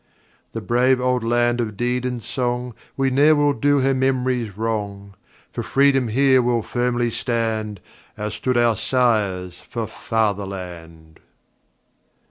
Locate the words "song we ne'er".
2.23-3.35